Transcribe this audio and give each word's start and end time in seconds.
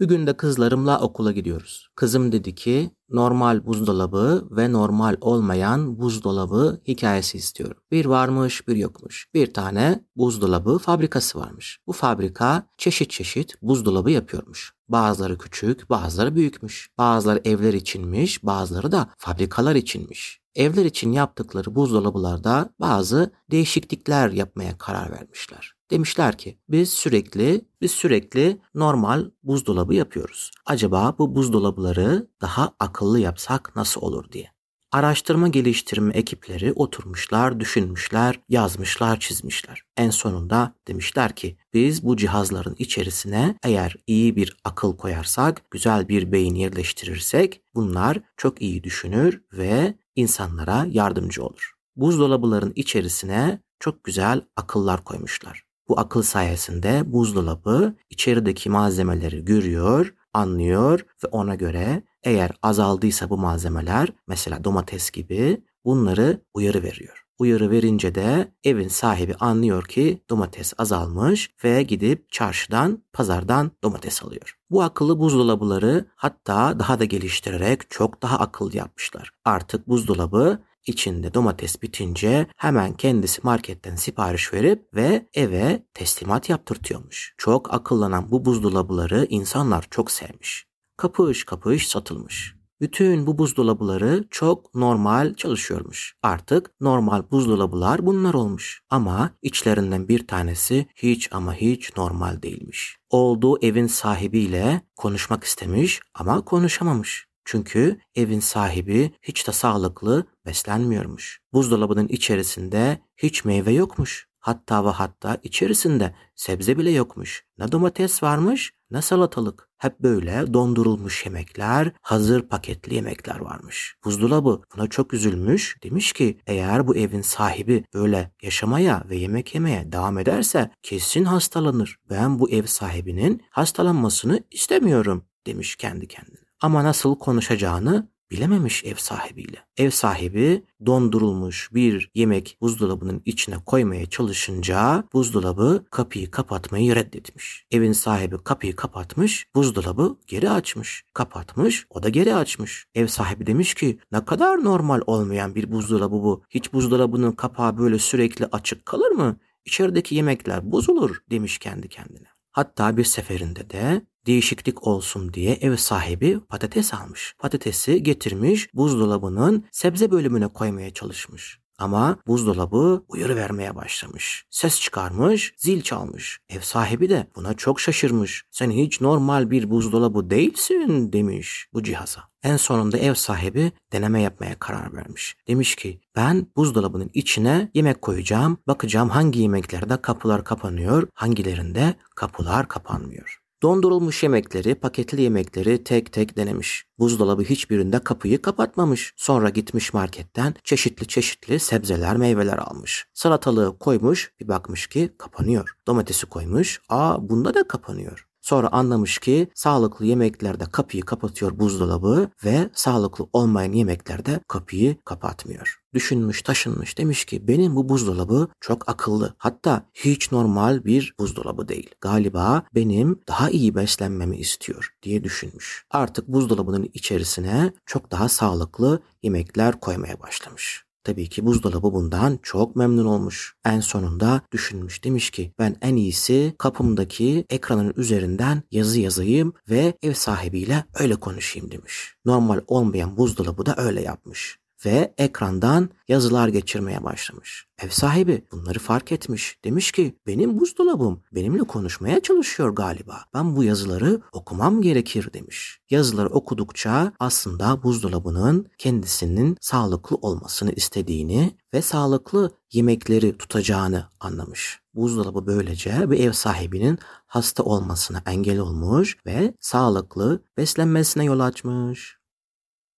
Bir 0.00 0.08
gün 0.08 0.26
de 0.26 0.36
kızlarımla 0.36 1.00
okula 1.00 1.32
gidiyoruz. 1.32 1.88
Kızım 1.96 2.32
dedi 2.32 2.54
ki 2.54 2.90
normal 3.10 3.66
buzdolabı 3.66 4.48
ve 4.50 4.72
normal 4.72 5.16
olmayan 5.20 6.00
buzdolabı 6.00 6.80
hikayesi 6.88 7.38
istiyorum. 7.38 7.76
Bir 7.90 8.06
varmış 8.06 8.68
bir 8.68 8.76
yokmuş. 8.76 9.26
Bir 9.34 9.54
tane 9.54 10.04
buzdolabı 10.16 10.78
fabrikası 10.78 11.38
varmış. 11.38 11.78
Bu 11.86 11.92
fabrika 11.92 12.66
çeşit 12.78 13.10
çeşit 13.10 13.62
buzdolabı 13.62 14.10
yapıyormuş. 14.10 14.74
Bazıları 14.88 15.38
küçük, 15.38 15.90
bazıları 15.90 16.34
büyükmüş. 16.34 16.90
Bazıları 16.98 17.40
evler 17.44 17.74
içinmiş, 17.74 18.44
bazıları 18.44 18.92
da 18.92 19.10
fabrikalar 19.18 19.74
içinmiş. 19.74 20.40
Evler 20.54 20.84
için 20.84 21.12
yaptıkları 21.12 21.74
buzdolabılarda 21.74 22.70
bazı 22.80 23.32
değişiklikler 23.50 24.30
yapmaya 24.30 24.78
karar 24.78 25.12
vermişler. 25.12 25.79
Demişler 25.90 26.38
ki 26.38 26.58
biz 26.68 26.92
sürekli 26.92 27.64
biz 27.80 27.90
sürekli 27.90 28.60
normal 28.74 29.30
buzdolabı 29.42 29.94
yapıyoruz. 29.94 30.50
Acaba 30.66 31.14
bu 31.18 31.34
buzdolabıları 31.34 32.28
daha 32.40 32.74
akıllı 32.80 33.20
yapsak 33.20 33.76
nasıl 33.76 34.00
olur 34.00 34.32
diye. 34.32 34.50
Araştırma 34.92 35.48
geliştirme 35.48 36.14
ekipleri 36.14 36.72
oturmuşlar, 36.72 37.60
düşünmüşler, 37.60 38.40
yazmışlar, 38.48 39.20
çizmişler. 39.20 39.82
En 39.96 40.10
sonunda 40.10 40.74
demişler 40.88 41.36
ki 41.36 41.56
biz 41.74 42.04
bu 42.04 42.16
cihazların 42.16 42.76
içerisine 42.78 43.54
eğer 43.62 43.96
iyi 44.06 44.36
bir 44.36 44.56
akıl 44.64 44.96
koyarsak, 44.96 45.70
güzel 45.70 46.08
bir 46.08 46.32
beyin 46.32 46.54
yerleştirirsek 46.54 47.62
bunlar 47.74 48.18
çok 48.36 48.62
iyi 48.62 48.84
düşünür 48.84 49.42
ve 49.52 49.94
insanlara 50.16 50.86
yardımcı 50.90 51.44
olur. 51.44 51.74
Buzdolabıların 51.96 52.72
içerisine 52.76 53.62
çok 53.80 54.04
güzel 54.04 54.40
akıllar 54.56 55.04
koymuşlar. 55.04 55.69
Bu 55.90 56.00
akıl 56.00 56.22
sayesinde 56.22 57.02
buzdolabı 57.12 57.94
içerideki 58.10 58.70
malzemeleri 58.70 59.44
görüyor, 59.44 60.14
anlıyor 60.34 61.00
ve 61.24 61.28
ona 61.28 61.54
göre 61.54 62.02
eğer 62.22 62.50
azaldıysa 62.62 63.30
bu 63.30 63.38
malzemeler 63.38 64.08
mesela 64.28 64.64
domates 64.64 65.10
gibi 65.10 65.64
bunları 65.84 66.40
uyarı 66.54 66.82
veriyor. 66.82 67.24
Uyarı 67.38 67.70
verince 67.70 68.14
de 68.14 68.52
evin 68.64 68.88
sahibi 68.88 69.34
anlıyor 69.34 69.84
ki 69.84 70.22
domates 70.30 70.72
azalmış 70.78 71.50
ve 71.64 71.82
gidip 71.82 72.32
çarşıdan, 72.32 73.02
pazardan 73.12 73.70
domates 73.82 74.22
alıyor. 74.22 74.56
Bu 74.70 74.82
akıllı 74.82 75.18
buzdolabıları 75.18 76.06
hatta 76.16 76.78
daha 76.78 77.00
da 77.00 77.04
geliştirerek 77.04 77.90
çok 77.90 78.22
daha 78.22 78.38
akıllı 78.38 78.76
yapmışlar. 78.76 79.30
Artık 79.44 79.88
buzdolabı 79.88 80.58
içinde 80.86 81.34
domates 81.34 81.82
bitince 81.82 82.46
hemen 82.56 82.92
kendisi 82.92 83.40
marketten 83.44 83.96
sipariş 83.96 84.52
verip 84.52 84.94
ve 84.94 85.28
eve 85.34 85.86
teslimat 85.94 86.48
yaptırtıyormuş. 86.48 87.34
Çok 87.38 87.74
akıllanan 87.74 88.30
bu 88.30 88.44
buzdolabıları 88.44 89.26
insanlar 89.30 89.86
çok 89.90 90.10
sevmiş. 90.10 90.66
Kapış 90.96 91.44
kapış 91.44 91.88
satılmış. 91.88 92.60
Bütün 92.80 93.26
bu 93.26 93.38
buzdolabıları 93.38 94.24
çok 94.30 94.74
normal 94.74 95.34
çalışıyormuş. 95.34 96.14
Artık 96.22 96.70
normal 96.80 97.22
buzdolabılar 97.30 98.06
bunlar 98.06 98.34
olmuş. 98.34 98.82
Ama 98.90 99.30
içlerinden 99.42 100.08
bir 100.08 100.26
tanesi 100.26 100.86
hiç 100.96 101.28
ama 101.32 101.54
hiç 101.54 101.96
normal 101.96 102.42
değilmiş. 102.42 102.96
Olduğu 103.10 103.64
evin 103.64 103.86
sahibiyle 103.86 104.80
konuşmak 104.96 105.44
istemiş 105.44 106.00
ama 106.14 106.44
konuşamamış. 106.44 107.29
Çünkü 107.50 108.00
evin 108.14 108.40
sahibi 108.40 109.12
hiç 109.22 109.48
de 109.48 109.52
sağlıklı 109.52 110.24
beslenmiyormuş. 110.46 111.40
Buzdolabının 111.52 112.08
içerisinde 112.08 112.98
hiç 113.16 113.44
meyve 113.44 113.72
yokmuş. 113.72 114.26
Hatta 114.38 114.84
ve 114.84 114.88
hatta 114.88 115.38
içerisinde 115.42 116.14
sebze 116.34 116.78
bile 116.78 116.90
yokmuş. 116.90 117.44
Ne 117.58 117.72
domates 117.72 118.22
varmış 118.22 118.72
ne 118.90 119.02
salatalık. 119.02 119.68
Hep 119.78 120.00
böyle 120.00 120.54
dondurulmuş 120.54 121.26
yemekler, 121.26 121.92
hazır 122.02 122.42
paketli 122.42 122.94
yemekler 122.94 123.40
varmış. 123.40 123.94
Buzdolabı 124.04 124.62
buna 124.76 124.86
çok 124.86 125.14
üzülmüş. 125.14 125.76
Demiş 125.82 126.12
ki 126.12 126.40
eğer 126.46 126.86
bu 126.86 126.96
evin 126.96 127.22
sahibi 127.22 127.84
böyle 127.94 128.32
yaşamaya 128.42 129.04
ve 129.10 129.16
yemek 129.16 129.54
yemeye 129.54 129.92
devam 129.92 130.18
ederse 130.18 130.70
kesin 130.82 131.24
hastalanır. 131.24 131.96
Ben 132.10 132.38
bu 132.38 132.50
ev 132.50 132.66
sahibinin 132.66 133.42
hastalanmasını 133.50 134.42
istemiyorum 134.50 135.24
demiş 135.46 135.76
kendi 135.76 136.08
kendine. 136.08 136.39
Ama 136.60 136.84
nasıl 136.84 137.18
konuşacağını 137.18 138.08
bilememiş 138.30 138.84
ev 138.84 138.94
sahibiyle. 138.94 139.56
Ev 139.76 139.90
sahibi 139.90 140.64
dondurulmuş 140.86 141.70
bir 141.74 142.10
yemek 142.14 142.58
buzdolabının 142.60 143.22
içine 143.24 143.56
koymaya 143.66 144.06
çalışınca 144.06 145.04
buzdolabı 145.12 145.84
kapıyı 145.90 146.30
kapatmayı 146.30 146.94
reddetmiş. 146.94 147.66
Evin 147.70 147.92
sahibi 147.92 148.44
kapıyı 148.44 148.76
kapatmış, 148.76 149.46
buzdolabı 149.54 150.16
geri 150.26 150.50
açmış. 150.50 151.04
Kapatmış, 151.14 151.86
o 151.90 152.02
da 152.02 152.08
geri 152.08 152.34
açmış. 152.34 152.86
Ev 152.94 153.06
sahibi 153.06 153.46
demiş 153.46 153.74
ki 153.74 153.98
ne 154.12 154.24
kadar 154.24 154.64
normal 154.64 155.00
olmayan 155.06 155.54
bir 155.54 155.72
buzdolabı 155.72 156.14
bu. 156.14 156.42
Hiç 156.50 156.72
buzdolabının 156.72 157.32
kapağı 157.32 157.78
böyle 157.78 157.98
sürekli 157.98 158.46
açık 158.46 158.86
kalır 158.86 159.10
mı? 159.10 159.36
İçerideki 159.64 160.14
yemekler 160.14 160.72
bozulur 160.72 161.16
demiş 161.30 161.58
kendi 161.58 161.88
kendine. 161.88 162.39
Hatta 162.52 162.96
bir 162.96 163.04
seferinde 163.04 163.70
de 163.70 164.06
değişiklik 164.26 164.86
olsun 164.86 165.32
diye 165.32 165.54
ev 165.54 165.76
sahibi 165.76 166.40
patates 166.40 166.94
almış. 166.94 167.34
Patatesi 167.38 168.02
getirmiş 168.02 168.74
buzdolabının 168.74 169.64
sebze 169.72 170.10
bölümüne 170.10 170.48
koymaya 170.48 170.90
çalışmış. 170.94 171.59
Ama 171.80 172.16
buzdolabı 172.26 173.04
uyarı 173.08 173.36
vermeye 173.36 173.76
başlamış. 173.76 174.44
Ses 174.50 174.80
çıkarmış, 174.80 175.54
zil 175.56 175.82
çalmış. 175.82 176.40
Ev 176.48 176.60
sahibi 176.60 177.08
de 177.08 177.26
buna 177.36 177.54
çok 177.54 177.80
şaşırmış. 177.80 178.44
Sen 178.50 178.70
hiç 178.70 179.00
normal 179.00 179.50
bir 179.50 179.70
buzdolabı 179.70 180.30
değilsin 180.30 181.12
demiş 181.12 181.66
bu 181.74 181.82
cihaza. 181.82 182.30
En 182.42 182.56
sonunda 182.56 182.98
ev 182.98 183.14
sahibi 183.14 183.72
deneme 183.92 184.22
yapmaya 184.22 184.58
karar 184.58 184.94
vermiş. 184.94 185.36
Demiş 185.48 185.74
ki 185.74 186.00
ben 186.16 186.46
buzdolabının 186.56 187.10
içine 187.14 187.70
yemek 187.74 188.02
koyacağım. 188.02 188.58
Bakacağım 188.66 189.08
hangi 189.08 189.40
yemeklerde 189.40 189.96
kapılar 190.02 190.44
kapanıyor, 190.44 191.08
hangilerinde 191.14 191.94
kapılar 192.14 192.68
kapanmıyor. 192.68 193.39
Dondurulmuş 193.62 194.22
yemekleri, 194.22 194.74
paketli 194.74 195.22
yemekleri 195.22 195.84
tek 195.84 196.12
tek 196.12 196.36
denemiş. 196.36 196.84
Buzdolabı 196.98 197.42
hiçbirinde 197.42 197.98
kapıyı 197.98 198.42
kapatmamış. 198.42 199.12
Sonra 199.16 199.48
gitmiş 199.48 199.94
marketten 199.94 200.54
çeşitli 200.64 201.06
çeşitli 201.06 201.60
sebzeler, 201.60 202.16
meyveler 202.16 202.58
almış. 202.58 203.06
Salatalığı 203.14 203.78
koymuş, 203.78 204.32
bir 204.40 204.48
bakmış 204.48 204.86
ki 204.86 205.10
kapanıyor. 205.18 205.74
Domatesi 205.86 206.26
koymuş, 206.26 206.80
aa 206.88 207.28
bunda 207.28 207.54
da 207.54 207.68
kapanıyor. 207.68 208.29
Sonra 208.40 208.68
anlamış 208.72 209.18
ki 209.18 209.48
sağlıklı 209.54 210.06
yemeklerde 210.06 210.64
kapıyı 210.64 211.02
kapatıyor 211.02 211.58
buzdolabı 211.58 212.30
ve 212.44 212.70
sağlıklı 212.74 213.26
olmayan 213.32 213.72
yemeklerde 213.72 214.40
kapıyı 214.48 214.96
kapatmıyor. 215.04 215.80
Düşünmüş 215.94 216.42
taşınmış 216.42 216.98
demiş 216.98 217.24
ki 217.24 217.48
benim 217.48 217.76
bu 217.76 217.88
buzdolabı 217.88 218.48
çok 218.60 218.88
akıllı. 218.88 219.34
Hatta 219.38 219.86
hiç 219.94 220.32
normal 220.32 220.84
bir 220.84 221.14
buzdolabı 221.18 221.68
değil. 221.68 221.90
Galiba 222.00 222.62
benim 222.74 223.20
daha 223.28 223.50
iyi 223.50 223.74
beslenmemi 223.74 224.36
istiyor 224.36 224.94
diye 225.02 225.24
düşünmüş. 225.24 225.86
Artık 225.90 226.28
buzdolabının 226.28 226.90
içerisine 226.94 227.72
çok 227.86 228.10
daha 228.10 228.28
sağlıklı 228.28 229.02
yemekler 229.22 229.80
koymaya 229.80 230.20
başlamış. 230.20 230.89
Tabii 231.04 231.28
ki 231.28 231.46
buzdolabı 231.46 231.92
bundan 231.92 232.38
çok 232.42 232.76
memnun 232.76 233.04
olmuş. 233.04 233.54
En 233.64 233.80
sonunda 233.80 234.40
düşünmüş 234.52 235.04
demiş 235.04 235.30
ki 235.30 235.52
ben 235.58 235.76
en 235.82 235.96
iyisi 235.96 236.54
kapımdaki 236.58 237.44
ekranın 237.50 237.94
üzerinden 237.96 238.62
yazı 238.70 239.00
yazayım 239.00 239.52
ve 239.70 239.94
ev 240.02 240.12
sahibiyle 240.14 240.84
öyle 240.94 241.16
konuşayım 241.16 241.70
demiş. 241.70 242.14
Normal 242.24 242.60
olmayan 242.66 243.16
buzdolabı 243.16 243.66
da 243.66 243.74
öyle 243.76 244.02
yapmış 244.02 244.60
ve 244.86 245.14
ekrandan 245.18 245.90
yazılar 246.08 246.48
geçirmeye 246.48 247.04
başlamış. 247.04 247.66
Ev 247.82 247.88
sahibi 247.88 248.44
bunları 248.52 248.78
fark 248.78 249.12
etmiş. 249.12 249.58
Demiş 249.64 249.92
ki 249.92 250.18
benim 250.26 250.60
buzdolabım 250.60 251.22
benimle 251.32 251.62
konuşmaya 251.62 252.20
çalışıyor 252.20 252.70
galiba. 252.70 253.24
Ben 253.34 253.56
bu 253.56 253.64
yazıları 253.64 254.20
okumam 254.32 254.82
gerekir 254.82 255.32
demiş. 255.32 255.80
Yazıları 255.90 256.28
okudukça 256.28 257.12
aslında 257.18 257.82
buzdolabının 257.82 258.66
kendisinin 258.78 259.56
sağlıklı 259.60 260.16
olmasını 260.16 260.72
istediğini 260.72 261.56
ve 261.74 261.82
sağlıklı 261.82 262.52
yemekleri 262.72 263.38
tutacağını 263.38 264.08
anlamış. 264.20 264.80
Buzdolabı 264.94 265.46
böylece 265.46 266.10
bir 266.10 266.20
ev 266.20 266.32
sahibinin 266.32 266.98
hasta 267.26 267.62
olmasına 267.62 268.22
engel 268.26 268.58
olmuş 268.58 269.16
ve 269.26 269.54
sağlıklı 269.60 270.42
beslenmesine 270.56 271.24
yol 271.24 271.40
açmış. 271.40 272.18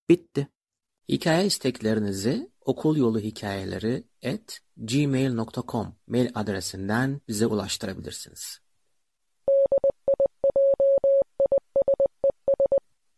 Bitti. 0.08 0.49
Hikaye 1.12 1.47
isteklerinizi 1.47 2.50
okul 2.61 2.97
yolu 2.97 3.20
hikayeleri 3.20 4.05
at 4.25 4.61
gmail.com 4.76 5.97
mail 6.06 6.31
adresinden 6.35 7.20
bize 7.29 7.47
ulaştırabilirsiniz. 7.47 8.59